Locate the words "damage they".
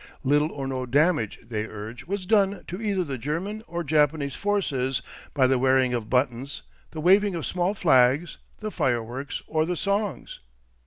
0.87-1.67